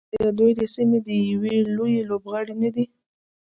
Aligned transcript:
آیا 0.15 0.29
دوی 0.39 0.51
د 0.59 0.61
سیمې 0.75 0.99
یو 1.31 1.41
لوی 1.75 1.95
لوبغاړی 2.09 2.55
نه 2.61 2.69
دی؟ 2.75 2.85